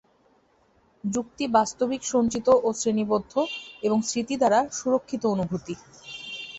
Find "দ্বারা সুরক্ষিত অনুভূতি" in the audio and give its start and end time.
4.37-5.73